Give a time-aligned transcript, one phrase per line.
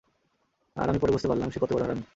[0.75, 2.03] আর আমি পরে বুঝতে পারলাম সে কতো বড় হারামী!